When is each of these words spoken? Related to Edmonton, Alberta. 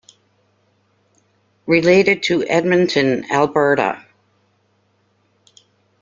Related 1.67 2.23
to 2.23 2.43
Edmonton, 2.47 3.23
Alberta. 3.31 4.03